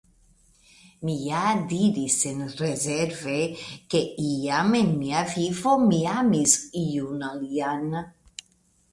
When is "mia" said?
5.01-5.21